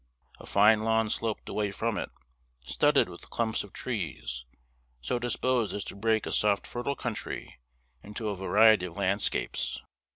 [0.39, 2.09] A fine lawn sloped away from it,
[2.61, 4.45] studded with clumps of trees,
[4.99, 7.59] so disposed as to break a soft fertile country
[8.01, 9.79] into a variety of landscapes.